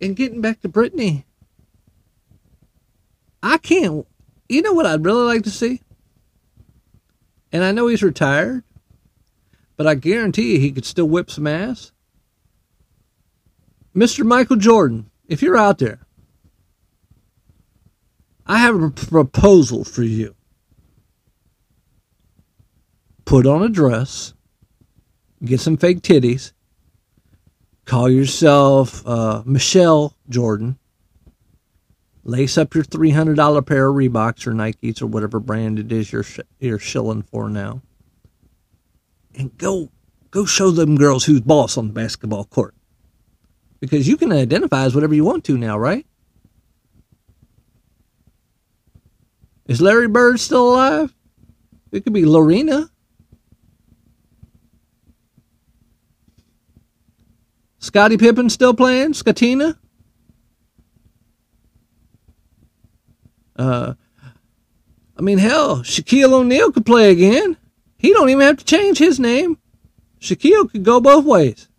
[0.00, 1.24] and getting back to Brittney.
[3.42, 4.06] I can't.
[4.48, 5.80] You know what I'd really like to see?
[7.52, 8.62] And I know he's retired,
[9.76, 11.90] but I guarantee you he could still whip some ass.
[13.94, 14.24] Mr.
[14.24, 16.06] Michael Jordan, if you're out there,
[18.46, 20.34] I have a proposal for you.
[23.24, 24.34] Put on a dress,
[25.44, 26.52] get some fake titties,
[27.84, 30.78] call yourself uh, Michelle Jordan,
[32.24, 36.24] lace up your $300 pair of Reeboks or Nikes or whatever brand it is you're,
[36.24, 37.82] sh- you're shilling for now,
[39.34, 39.90] and go
[40.30, 42.74] go show them girls who's boss on the basketball court.
[43.80, 46.06] Because you can identify as whatever you want to now, right?
[49.70, 51.14] Is Larry Bird still alive?
[51.92, 52.90] It could be Lorena.
[57.78, 59.12] Scottie Pippen still playing?
[59.12, 59.78] Scatina?
[63.54, 63.94] Uh,
[65.16, 67.56] I mean, hell, Shaquille O'Neal could play again.
[67.96, 69.56] He don't even have to change his name.
[70.20, 71.68] Shaquille could go both ways.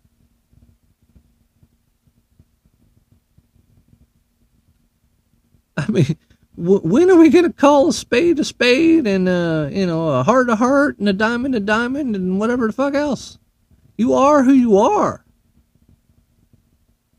[5.76, 6.16] I mean,
[6.62, 10.22] when are we going to call a spade a spade and uh, you know a
[10.22, 13.38] heart a heart and a diamond a diamond and whatever the fuck else?
[13.96, 15.24] You are who you are.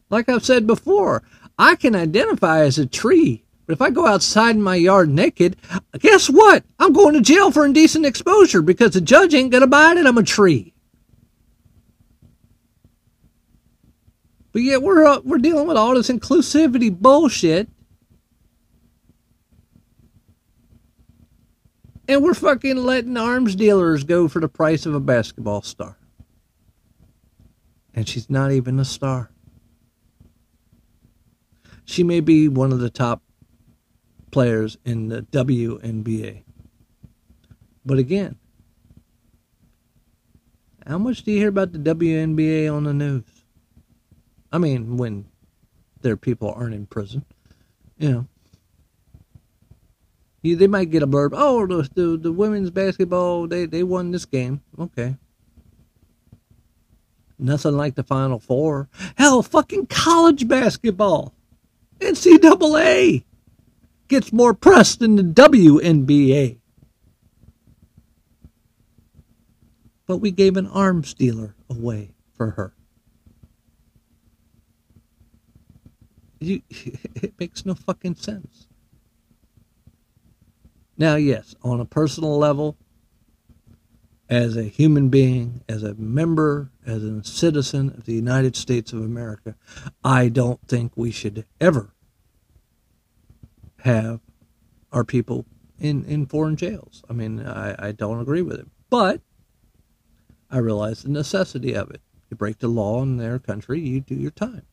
[0.09, 1.23] Like I've said before,
[1.57, 5.57] I can identify as a tree, but if I go outside in my yard naked,
[5.99, 6.63] guess what?
[6.79, 10.05] I'm going to jail for indecent exposure because the judge ain't going to buy it.
[10.05, 10.73] I'm a tree.
[14.51, 17.67] But yet we're uh, we're dealing with all this inclusivity bullshit
[22.07, 25.97] And we're fucking letting arms dealers go for the price of a basketball star.
[27.93, 29.31] And she's not even a star.
[31.85, 33.21] She may be one of the top
[34.31, 36.43] players in the WNBA.
[37.85, 38.37] But again,
[40.85, 43.23] how much do you hear about the WNBA on the news?
[44.51, 45.25] I mean, when
[46.03, 47.25] their people aren't in prison.
[47.97, 48.27] You know,
[50.43, 51.31] you, they might get a blurb.
[51.33, 54.61] Oh, the, the the women's basketball they they won this game.
[54.77, 55.15] Okay.
[57.39, 58.89] Nothing like the Final Four.
[59.15, 61.33] Hell, fucking college basketball,
[61.99, 63.23] NCAA
[64.07, 66.59] gets more press than the WNBA.
[70.05, 72.73] But we gave an arms dealer away for her.
[76.39, 78.67] You, it makes no fucking sense.
[80.97, 82.77] Now, yes, on a personal level,
[84.29, 88.99] as a human being, as a member, as a citizen of the United States of
[88.99, 89.55] America,
[90.03, 91.93] I don't think we should ever
[93.81, 94.21] have
[94.91, 95.45] our people
[95.79, 97.03] in, in foreign jails.
[97.09, 98.67] I mean, I, I don't agree with it.
[98.89, 99.21] But
[100.49, 102.01] I realize the necessity of it.
[102.29, 104.63] You break the law in their country, you do your time.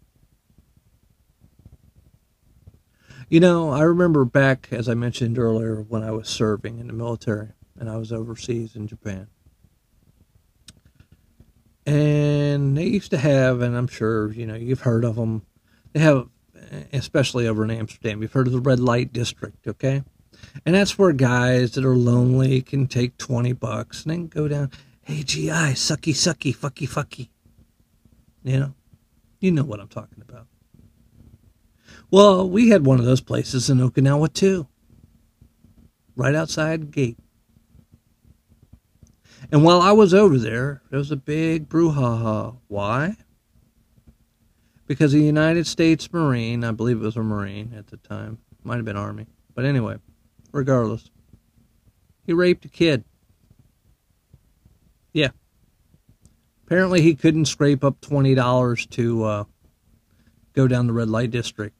[3.31, 6.93] You know, I remember back, as I mentioned earlier, when I was serving in the
[6.93, 9.28] military and I was overseas in Japan.
[11.87, 15.47] And they used to have, and I'm sure, you know, you've heard of them,
[15.93, 16.28] they have,
[16.93, 20.03] especially over in Amsterdam, you've heard of the red light district, okay?
[20.66, 24.72] And that's where guys that are lonely can take 20 bucks and then go down,
[25.03, 27.28] hey, GI, sucky, sucky, fucky, fucky.
[28.43, 28.74] You know,
[29.39, 30.49] you know what I'm talking about.
[32.11, 34.66] Well, we had one of those places in Okinawa too,
[36.16, 37.16] right outside gate.
[39.52, 42.56] And while I was over there, there was a big brouhaha.
[42.66, 43.16] Why?
[44.88, 48.76] Because a United States Marine, I believe it was a Marine at the time, might
[48.76, 49.96] have been Army, but anyway,
[50.50, 51.11] regardless,
[52.26, 53.04] he raped a kid.
[55.12, 55.30] Yeah.
[56.66, 59.44] Apparently, he couldn't scrape up $20 to uh,
[60.54, 61.76] go down the red light district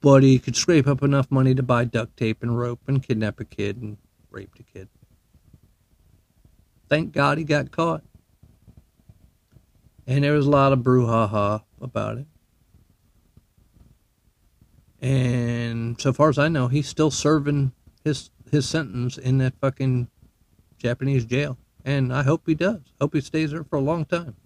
[0.00, 3.40] but he could scrape up enough money to buy duct tape and rope and kidnap
[3.40, 3.98] a kid and
[4.30, 4.88] rape a kid.
[6.88, 8.02] Thank God he got caught.
[10.06, 12.26] And there was a lot of brouhaha about it.
[15.00, 17.72] And so far as I know, he's still serving
[18.04, 20.08] his his sentence in that fucking
[20.78, 21.56] Japanese jail.
[21.84, 22.80] And I hope he does.
[23.00, 24.36] Hope he stays there for a long time.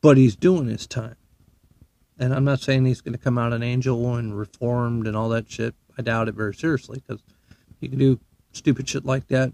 [0.00, 1.16] But he's doing his time.
[2.18, 5.28] And I'm not saying he's going to come out an angel and reformed and all
[5.30, 5.74] that shit.
[5.98, 7.22] I doubt it very seriously because
[7.80, 8.20] you can do
[8.52, 9.52] stupid shit like that,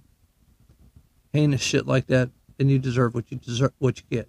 [1.33, 4.29] heinous shit like that, and you deserve what you deserve, what you get.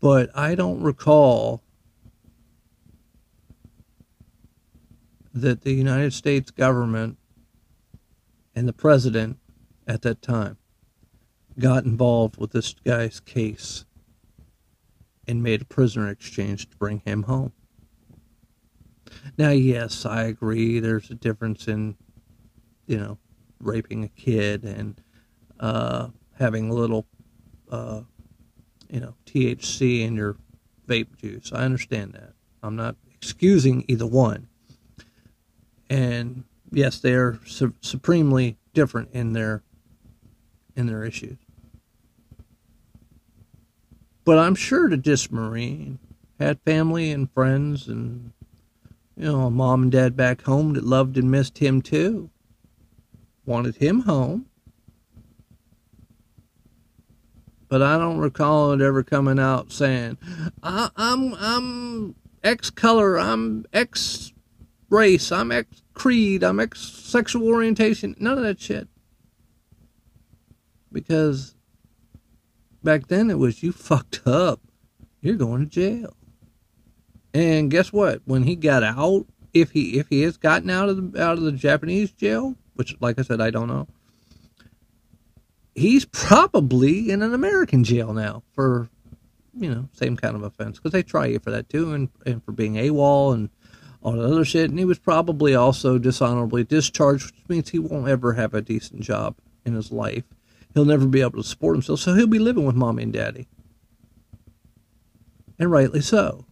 [0.00, 1.62] But I don't recall
[5.32, 7.16] that the United States government
[8.54, 9.38] and the president
[9.86, 10.58] at that time
[11.58, 13.84] got involved with this guy's case
[15.28, 17.52] and made a prisoner exchange to bring him home.
[19.36, 20.80] Now, yes, I agree.
[20.80, 21.96] There's a difference in,
[22.86, 23.18] you know,
[23.60, 25.00] raping a kid and
[25.60, 27.06] uh, having a little,
[27.70, 28.00] uh,
[28.88, 30.36] you know, THC in your
[30.88, 31.52] vape juice.
[31.52, 32.32] I understand that.
[32.62, 34.48] I'm not excusing either one.
[35.88, 39.62] And yes, they are su- supremely different in their
[40.74, 41.38] in their issues.
[44.24, 45.98] But I'm sure that this Marine
[46.38, 48.32] had family and friends and,
[49.16, 52.30] you know, mom and dad back home that loved and missed him too.
[53.44, 54.46] Wanted him home.
[57.68, 60.18] But I don't recall it ever coming out saying,
[60.62, 62.14] I, I'm, I'm
[62.44, 64.32] X color, I'm X
[64.90, 68.14] race, I'm X creed, I'm X sexual orientation.
[68.18, 68.88] None of that shit.
[70.92, 71.54] Because
[72.82, 74.60] Back then it was you fucked up.
[75.20, 76.16] You're going to jail.
[77.32, 78.22] And guess what?
[78.24, 81.44] When he got out, if he if he has gotten out of the out of
[81.44, 83.86] the Japanese jail, which like I said I don't know,
[85.74, 88.88] he's probably in an American jail now for
[89.54, 92.44] you know same kind of offense because they try you for that too and and
[92.44, 93.50] for being AWOL and
[94.02, 94.70] all that other shit.
[94.70, 99.00] And he was probably also dishonorably discharged, which means he won't ever have a decent
[99.00, 100.24] job in his life
[100.74, 103.48] he'll never be able to support himself, so he'll be living with mommy and daddy.
[105.58, 106.46] And rightly so.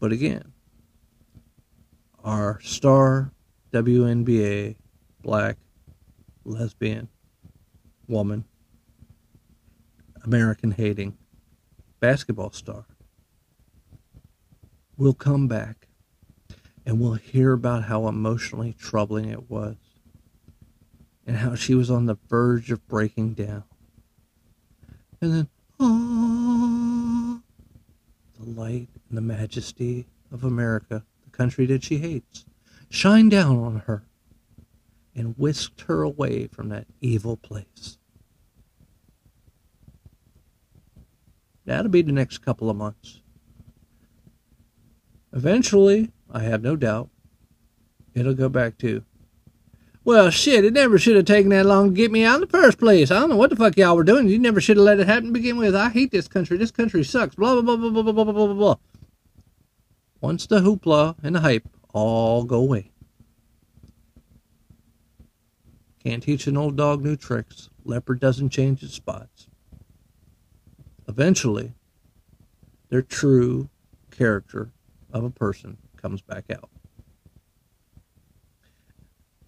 [0.00, 0.52] But again,
[2.24, 3.32] our star
[3.72, 4.76] WNBA
[5.22, 5.58] black
[6.44, 7.08] lesbian
[8.08, 8.44] woman,
[10.24, 11.16] American hating
[12.00, 12.86] basketball star
[14.96, 15.88] will come back
[16.86, 19.76] And we'll hear about how emotionally troubling it was
[21.28, 23.62] and how she was on the verge of breaking down.
[25.20, 25.48] And then,
[25.78, 27.40] ah,
[28.40, 32.46] the light and the majesty of America, the country that she hates,
[32.88, 34.04] shined down on her
[35.14, 37.98] and whisked her away from that evil place.
[41.66, 43.20] That'll be the next couple of months.
[45.34, 47.10] Eventually, I have no doubt,
[48.14, 49.04] it'll go back to
[50.08, 52.46] well, shit, it never should have taken that long to get me out in the
[52.46, 53.10] first place.
[53.10, 54.26] I don't know what the fuck y'all were doing.
[54.26, 55.76] You never should have let it happen to begin with.
[55.76, 56.56] I hate this country.
[56.56, 57.34] This country sucks.
[57.34, 58.76] Blah, blah, blah, blah, blah, blah, blah, blah, blah.
[60.22, 62.90] Once the hoopla and the hype all go away.
[66.02, 67.68] Can't teach an old dog new tricks.
[67.84, 69.46] Leopard doesn't change its spots.
[71.06, 71.74] Eventually,
[72.88, 73.68] their true
[74.10, 74.72] character
[75.12, 76.70] of a person comes back out.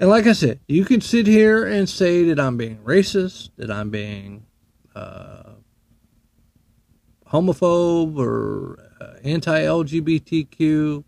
[0.01, 3.70] And like I said, you can sit here and say that I'm being racist, that
[3.70, 4.46] I'm being
[4.94, 5.57] uh,
[7.30, 11.05] homophobe or uh, anti LGBTQ,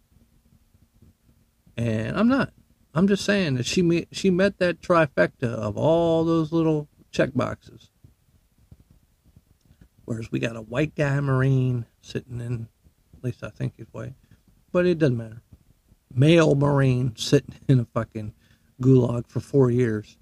[1.79, 2.53] and I'm not.
[2.95, 7.31] I'm just saying that she met, she met that trifecta of all those little check
[7.35, 7.89] boxes.
[10.05, 12.69] Whereas we got a white guy Marine sitting in,
[13.17, 14.13] at least I think he's white,
[14.71, 15.41] but it doesn't matter.
[16.15, 18.35] Male Marine sitting in a fucking
[18.83, 20.19] gulag for four years.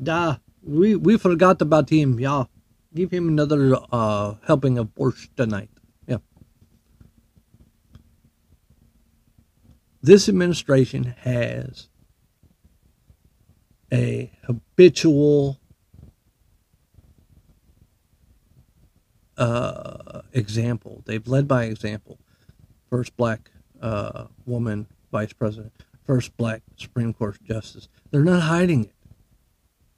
[0.00, 2.20] Da, we we forgot about him.
[2.20, 2.44] Yeah,
[2.94, 5.70] give him another uh, helping of borscht tonight.
[6.06, 6.18] Yeah.
[10.02, 11.88] This administration has
[13.92, 15.60] a habitual
[19.36, 21.02] uh, example.
[21.06, 22.18] They've led by example.
[22.88, 23.50] First black
[23.82, 25.72] uh, woman vice president
[26.04, 27.88] first black Supreme Court justice.
[28.10, 28.94] They're not hiding it.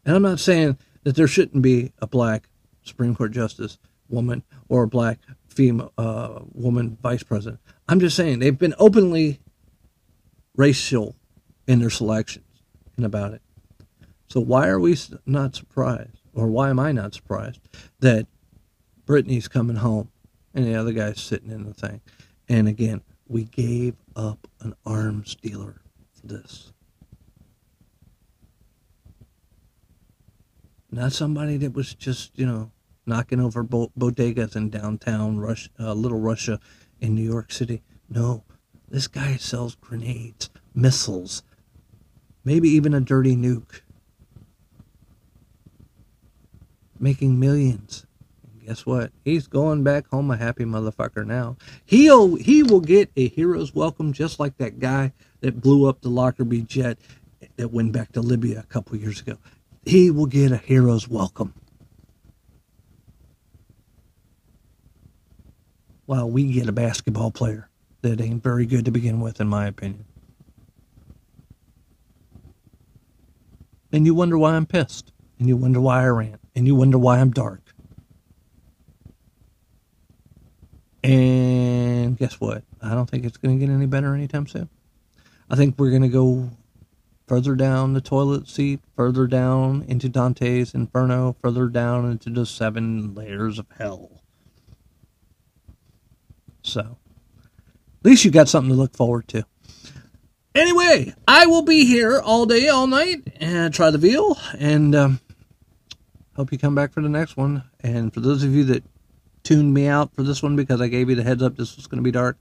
[0.05, 2.48] And I'm not saying that there shouldn't be a black
[2.82, 3.78] Supreme Court justice
[4.09, 7.61] woman or a black female uh, woman vice president.
[7.88, 9.40] I'm just saying they've been openly
[10.57, 11.16] racial
[11.66, 12.62] in their selections
[12.96, 13.42] and about it.
[14.28, 14.96] So why are we
[15.26, 17.61] not surprised, or why am I not surprised
[18.00, 18.26] that
[19.07, 20.11] Brittney's coming home
[20.55, 22.00] and the other guy's sitting in the thing?
[22.48, 25.82] And again, we gave up an arms dealer
[26.23, 26.73] this.
[30.91, 32.70] Not somebody that was just, you know,
[33.07, 36.61] knocking over bodegas in downtown Russia, uh, Little Russia
[37.01, 37.83] in New York City.
[38.09, 38.45] No,
[38.89, 41.43] this guy sells grenades, missiles,
[42.45, 43.81] maybe even a dirty nuke.
[47.01, 48.07] Making millions
[48.73, 49.12] guess what?
[49.23, 51.59] He's going back home a happy motherfucker now.
[51.85, 56.09] He'll he will get a hero's welcome just like that guy that blew up the
[56.09, 56.97] Lockerbie jet
[57.57, 59.37] that went back to Libya a couple years ago.
[59.85, 61.53] He will get a hero's welcome.
[66.07, 67.68] While we get a basketball player
[68.01, 70.07] that ain't very good to begin with, in my opinion.
[73.93, 75.12] And you wonder why I'm pissed.
[75.39, 76.41] And you wonder why I rant.
[76.57, 77.62] And you wonder why I'm dark.
[81.03, 82.62] And guess what?
[82.80, 84.68] I don't think it's going to get any better anytime soon.
[85.50, 86.50] I think we're going to go
[87.26, 93.14] further down the toilet seat, further down into Dante's Inferno, further down into the seven
[93.14, 94.22] layers of hell.
[96.62, 99.44] So, at least you got something to look forward to.
[100.55, 104.36] Anyway, I will be here all day, all night, and try the veal.
[104.59, 105.20] And um,
[106.36, 107.64] hope you come back for the next one.
[107.80, 108.84] And for those of you that
[109.43, 111.86] tuned me out for this one because I gave you the heads up this was
[111.86, 112.38] going to be dark.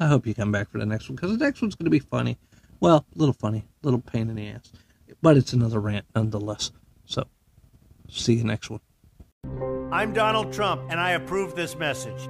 [0.00, 1.90] I hope you come back for the next one because the next one's going to
[1.90, 2.38] be funny.
[2.80, 4.72] Well, a little funny, a little pain in the ass.
[5.20, 6.72] But it's another rant nonetheless.
[7.04, 7.24] So,
[8.08, 8.80] see you next one.
[9.92, 12.28] I'm Donald Trump, and I approve this message.